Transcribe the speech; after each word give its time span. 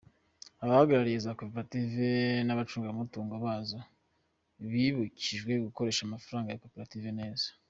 Abahagarariye 0.63 1.19
za 1.25 1.37
koperative 1.39 2.07
n’abacungamutungo 2.45 3.33
bazo 3.45 3.79
bibukijwe 4.71 5.51
gukoresha 5.65 6.01
amafaranga 6.03 6.49
ya 6.51 6.63
koperative 6.63 7.09
neza. 7.21 7.47